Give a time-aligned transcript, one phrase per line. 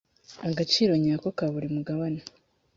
[0.49, 2.21] agaciro nyako ka buri mugabane